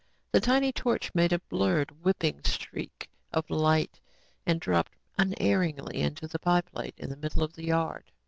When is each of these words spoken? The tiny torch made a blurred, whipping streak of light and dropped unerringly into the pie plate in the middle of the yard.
The 0.31 0.39
tiny 0.41 0.71
torch 0.71 1.13
made 1.13 1.31
a 1.31 1.37
blurred, 1.41 1.91
whipping 2.03 2.43
streak 2.43 3.07
of 3.31 3.47
light 3.51 3.99
and 4.47 4.59
dropped 4.59 4.93
unerringly 5.19 6.01
into 6.01 6.27
the 6.27 6.39
pie 6.39 6.61
plate 6.61 6.95
in 6.97 7.11
the 7.11 7.17
middle 7.17 7.43
of 7.43 7.53
the 7.53 7.65
yard. 7.65 8.11